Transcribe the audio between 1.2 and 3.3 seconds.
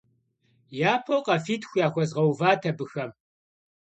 khafitxu yaxuezğeuvat abıxem.